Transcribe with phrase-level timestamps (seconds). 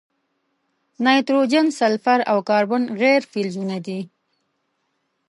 [1.03, 3.99] نایتروجن، سلفر، او کاربن غیر فلزونه دي.